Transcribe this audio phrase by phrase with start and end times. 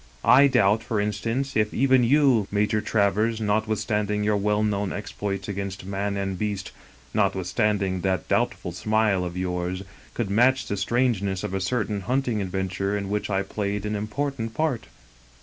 [0.25, 2.47] I doubt, for instance, if even you.
[2.51, 6.71] Major Travers, notwithstanding your well known exploits against man and beast,
[7.13, 9.83] notwithstanding that doubt ful smile of yours,
[10.15, 14.55] could match the strangeness of a certain hunting adventure in which I played an important
[14.55, 14.87] part."